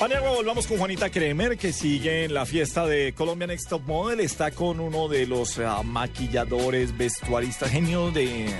[0.00, 4.20] Mañana volvamos con Juanita Kremer, que sigue en la fiesta de Colombia Next Top Model.
[4.20, 8.52] Está con uno de los ah, maquilladores, vestuaristas, genio de.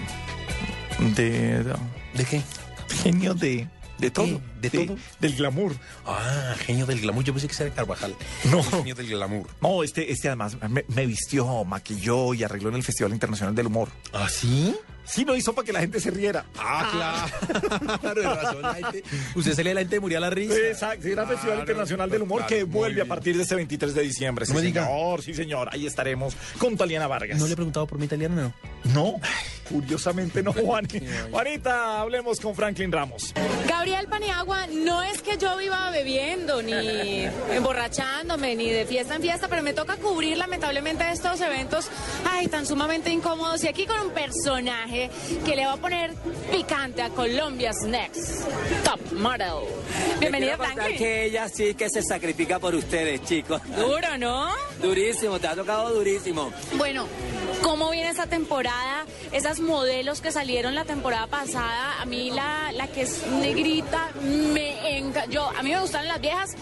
[1.17, 1.65] de.
[2.15, 2.43] ¿De qué?
[3.03, 3.67] genio de.
[3.99, 4.41] de todo.
[4.61, 4.97] ¿De todo?
[5.19, 5.75] Del glamour.
[6.07, 7.25] Ah, genio del glamour.
[7.25, 8.15] Yo pensé que era Carvajal.
[8.45, 8.63] No.
[8.63, 9.49] Genio del glamour.
[9.61, 13.67] No, este, este además me, me vistió, maquilló y arregló en el Festival Internacional del
[13.67, 13.89] Humor.
[14.13, 14.77] ¿Ah, sí?
[15.05, 16.45] Sí, lo hizo para que la gente se riera.
[16.59, 17.29] Ah,
[18.01, 18.15] claro.
[18.15, 18.63] de razón.
[18.63, 19.03] La gente,
[19.35, 20.55] usted se lee la gente moría la risa.
[20.55, 23.95] Exacto, era el Festival Internacional del Humor claro, que vuelve a partir de este 23
[23.95, 24.47] de diciembre.
[24.47, 24.85] Sí, No me diga.
[24.87, 25.69] señor, sí, señor.
[25.73, 27.39] Ahí estaremos con Taliana Vargas.
[27.39, 28.35] ¿No le he preguntado por mi italiano?
[28.35, 28.53] No.
[28.95, 29.21] No,
[29.69, 30.87] curiosamente no, Juan.
[31.31, 33.33] Juanita, hablemos con Franklin Ramos.
[33.67, 36.73] Gabriel Paniagua, no es que yo viva bebiendo, ni
[37.51, 41.89] emborrachándome, ni de fiesta en fiesta, pero me toca cubrir lamentablemente estos eventos,
[42.31, 43.63] ay, tan sumamente incómodos.
[43.65, 45.11] Y aquí con un personaje
[45.45, 46.13] que le va a poner
[46.51, 48.45] picante a Colombia's Next
[48.85, 49.67] Top Model.
[50.21, 50.97] Bienvenida, Franklin.
[50.97, 53.61] que ella sí que se sacrifica por ustedes, chicos.
[53.77, 54.51] Duro, ¿no?
[54.81, 56.53] Durísimo, te ha tocado durísimo.
[56.77, 57.07] Bueno,
[57.63, 59.07] ¿cómo viene esta temporada?
[59.33, 64.99] Esas modelos que salieron la temporada pasada, a mí la, la que es negrita, me
[64.99, 65.13] encanta.
[65.57, 66.57] A mí me gustan las viejas,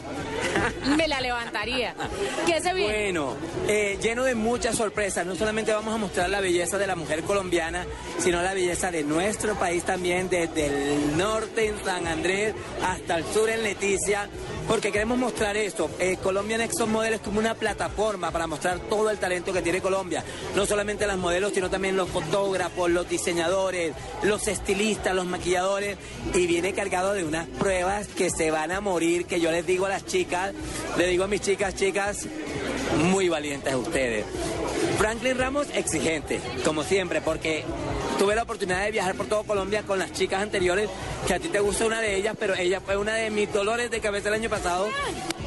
[0.97, 1.95] me la levantaría.
[2.47, 2.93] ¿Qué se viene?
[2.93, 3.37] Bueno,
[3.69, 5.27] eh, lleno de muchas sorpresas.
[5.27, 7.87] No solamente vamos a mostrar la belleza de la mujer colombiana,
[8.19, 12.55] sino la belleza de nuestro país también, desde el norte en San Andrés
[12.85, 14.29] hasta el sur en Leticia.
[14.71, 15.91] Porque queremos mostrar esto.
[15.99, 19.83] Eh, Colombia Next Model es como una plataforma para mostrar todo el talento que tiene
[19.83, 20.23] Colombia.
[20.55, 25.99] No solamente las modelos, sino también los fotógrafos, los diseñadores, los estilistas, los maquilladores.
[26.35, 29.87] Y viene cargado de unas pruebas que se van a morir, que yo les digo
[29.87, 30.55] a las chicas,
[30.97, 32.29] le digo a mis chicas, chicas,
[33.11, 34.25] muy valientes ustedes.
[34.99, 37.65] Franklin Ramos, exigente, como siempre, porque
[38.21, 40.91] tuve la oportunidad de viajar por todo Colombia con las chicas anteriores,
[41.27, 43.91] que a ti te gusta una de ellas, pero ella fue una de mis dolores
[43.91, 44.91] de cabeza el año pasado.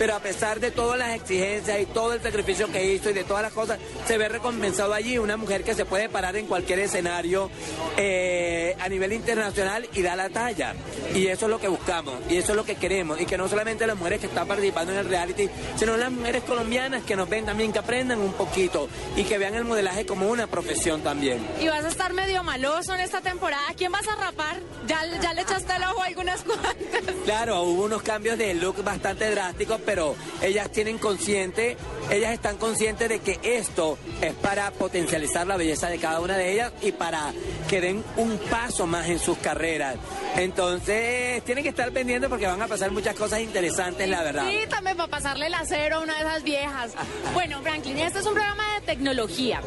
[0.03, 3.23] Pero a pesar de todas las exigencias y todo el sacrificio que hizo y de
[3.23, 6.79] todas las cosas, se ve recompensado allí una mujer que se puede parar en cualquier
[6.79, 7.49] escenario
[7.95, 10.75] eh, a nivel internacional y da la talla.
[11.15, 13.47] Y eso es lo que buscamos, y eso es lo que queremos, y que no
[13.47, 17.29] solamente las mujeres que están participando en el reality, sino las mujeres colombianas que nos
[17.29, 21.47] ven también, que aprendan un poquito y que vean el modelaje como una profesión también.
[21.61, 23.69] Y vas a estar medio maloso en esta temporada.
[23.69, 24.59] ¿A quién vas a rapar?
[24.85, 27.12] ¿Ya, ya le echaste el ojo a algunas cuantas?
[27.25, 31.77] Claro, hubo unos cambios de look bastante drásticos, pero ellas tienen consciente,
[32.11, 36.51] ellas están conscientes de que esto es para potencializar la belleza de cada una de
[36.51, 37.31] ellas y para
[37.69, 39.95] que den un paso más en sus carreras.
[40.35, 44.45] Entonces, tienen que estar pendientes porque van a pasar muchas cosas interesantes, la verdad.
[44.49, 46.91] Sí, también para pasarle el acero a una de esas viejas.
[47.33, 49.61] Bueno, Franklin, este es un programa de tecnología.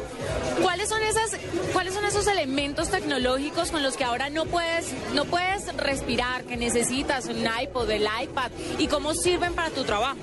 [0.61, 1.37] ¿Cuáles son esas,
[1.73, 6.55] cuáles son esos elementos tecnológicos con los que ahora no puedes, no puedes respirar, que
[6.55, 10.17] necesitas un iPod, el iPad y cómo sirven para tu trabajo?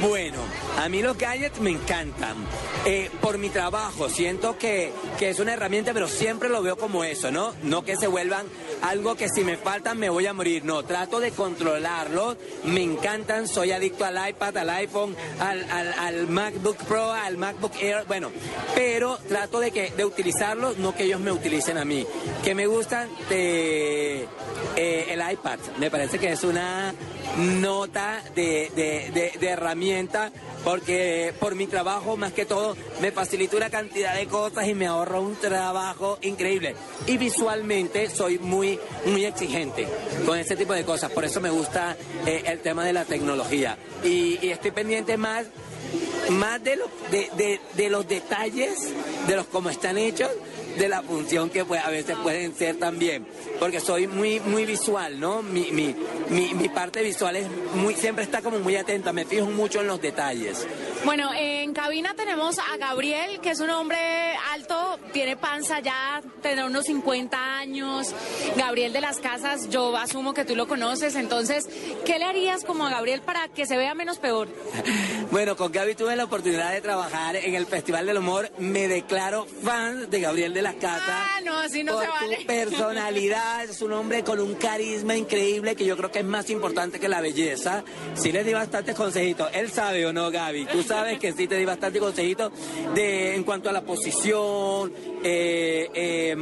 [0.00, 0.38] Bueno,
[0.78, 2.36] a mí los gadgets me encantan.
[2.86, 7.04] Eh, por mi trabajo, siento que, que es una herramienta, pero siempre lo veo como
[7.04, 7.54] eso, ¿no?
[7.62, 8.46] No que se vuelvan
[8.82, 10.64] algo que si me faltan me voy a morir.
[10.64, 12.36] No, trato de controlarlos.
[12.64, 18.30] Me encantan, soy adicto al iPad, al iPhone, al, MacBook Pro, al MacBook Air, bueno,
[18.74, 22.06] pero trato de, que, de utilizarlos, no que ellos me utilicen a mí.
[22.44, 24.26] Que me gustan de,
[24.76, 26.94] eh, el iPad, me parece que es una
[27.38, 29.56] nota de, de- de- de
[30.64, 34.86] porque por mi trabajo más que todo me facilita una cantidad de cosas y me
[34.86, 36.74] ahorra un trabajo increíble.
[37.06, 39.88] Y visualmente soy muy muy exigente
[40.26, 41.10] con ese tipo de cosas.
[41.12, 41.96] Por eso me gusta
[42.26, 43.78] eh, el tema de la tecnología.
[44.04, 45.46] Y, y estoy pendiente más
[46.28, 48.88] más de, lo- de, de- de los detalles
[49.26, 50.30] de los cómo están hechos
[50.80, 53.26] de la función que pues, a veces pueden ser también
[53.58, 55.94] porque soy muy muy visual no mi, mi,
[56.30, 59.88] mi, mi parte visual es muy siempre está como muy atenta me fijo mucho en
[59.88, 60.66] los detalles
[61.04, 63.98] Bueno, en cabina tenemos a Gabriel, que es un hombre
[64.52, 68.14] alto, tiene panza ya, tendrá unos 50 años.
[68.56, 71.68] Gabriel de las Casas, yo asumo que tú lo conoces, entonces,
[72.04, 74.48] ¿qué le harías como a Gabriel para que se vea menos peor?
[75.30, 78.50] Bueno, con Gaby tuve la oportunidad de trabajar en el Festival del Humor.
[78.58, 81.04] Me declaro fan de Gabriel de las casas.
[81.08, 82.36] Ah, no, así no por se vale.
[82.38, 86.50] tu personalidad, es un hombre con un carisma increíble que yo creo que es más
[86.50, 87.84] importante que la belleza.
[88.14, 89.50] Sí le di bastantes consejitos.
[89.52, 90.66] Él sabe o no, Gaby.
[90.66, 92.50] Tú sabes que sí te di bastantes consejitos
[92.96, 94.92] de, en cuanto a la posición,
[95.22, 96.36] eh, eh,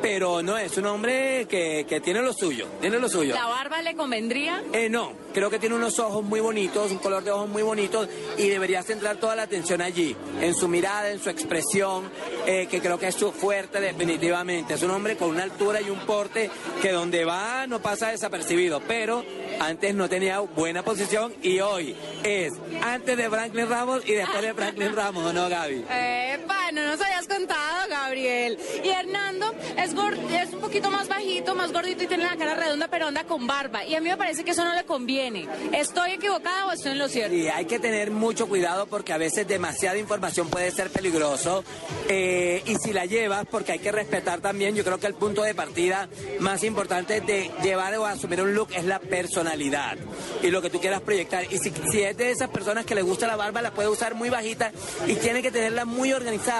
[0.00, 3.34] pero no, es un hombre que, que tiene lo suyo, tiene lo suyo.
[3.34, 4.62] ¿La barba le convendría?
[4.72, 8.08] Eh, no, creo que tiene unos ojos muy bonitos, un color de ojos muy bonitos
[8.38, 12.10] y debería centrar toda la atención allí, en su mirada, en su expresión,
[12.46, 14.74] eh, que creo que es su fuerte definitivamente.
[14.74, 16.50] Es un hombre con una altura y un porte
[16.80, 19.22] que donde va no pasa desapercibido, pero
[19.60, 24.54] antes no tenía buena posición y hoy es antes de Franklin Ramos y después de
[24.54, 25.84] Franklin Ramos, ¿o no, Gaby?
[25.88, 28.58] Epa, no nos habías contado, Gabriel.
[28.84, 32.88] Y Hernando es, es un poquito más bajito, más gordito y tiene la cara redonda,
[32.88, 33.84] pero anda con barba.
[33.84, 35.48] Y a mí me parece que eso no le conviene.
[35.72, 37.34] ¿Estoy equivocada o estoy en lo cierto?
[37.34, 41.64] Sí, hay que tener mucho cuidado porque a veces demasiada información puede ser peligroso
[42.08, 45.42] eh, y si la llevas, porque hay que respetar también, yo creo que el punto
[45.42, 46.08] de partida
[46.38, 49.96] más importante de llevar o asumir un look es la personalidad
[50.42, 51.44] y lo que tú quieras proyectar.
[51.52, 54.14] Y si, si es de esas personas que le gusta la barba, la puede usar
[54.14, 54.72] muy bajita
[55.06, 56.59] y tiene que tenerla muy organizada.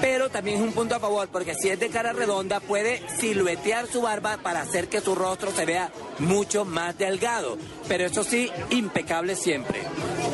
[0.00, 3.86] Pero también es un punto a favor porque si es de cara redonda, puede siluetear
[3.86, 7.58] su barba para hacer que su rostro se vea mucho más delgado.
[7.88, 9.80] Pero eso sí, impecable siempre.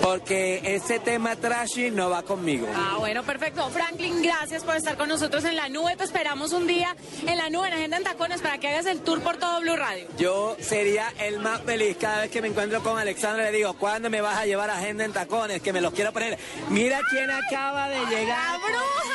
[0.02, 2.66] Porque ese tema trashy no va conmigo.
[2.74, 3.68] Ah, bueno, perfecto.
[3.70, 5.96] Franklin, gracias por estar con nosotros en la nube.
[5.96, 6.96] Te esperamos un día
[7.26, 9.76] en la nube, en Agenda en Tacones, para que hagas el tour por todo Blue
[9.76, 10.06] Radio.
[10.18, 13.44] Yo sería el más feliz cada vez que me encuentro con Alexandra.
[13.44, 15.62] Le digo, ¿cuándo me vas a llevar a agenda en tacones?
[15.62, 16.38] Que me los quiero poner.
[16.70, 18.38] Mira quién acaba de llegar.
[18.38, 19.13] ¡La bruja!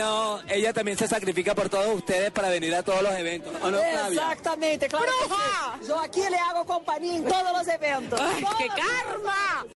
[0.00, 3.52] No, ella también se sacrifica por todos ustedes para venir a todos los eventos.
[3.62, 4.32] ¿O no, Flavia?
[4.32, 5.04] Exactamente, claro.
[5.04, 5.34] que
[5.82, 5.88] sí.
[5.88, 8.18] Yo aquí le hago compañía en todos los eventos.
[8.18, 9.66] ¡Ay, qué karma!